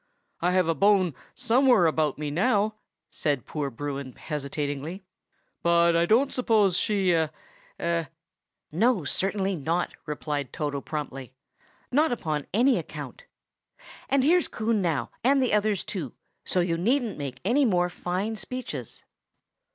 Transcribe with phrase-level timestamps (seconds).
[0.41, 2.73] I have a bone somewhere about me now,"
[3.11, 5.03] said poor Bruin hesitatingly,
[5.61, 7.27] "but I don't suppose she—eh?"
[8.71, 11.33] "No, certainly not!" replied Toto promptly.
[11.91, 13.25] "Not upon any account.
[14.09, 16.13] And here's Coon now, and the others too,
[16.43, 19.03] so you needn't make any more fine speeches."